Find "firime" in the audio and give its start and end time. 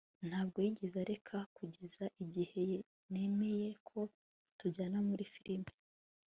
5.35-5.69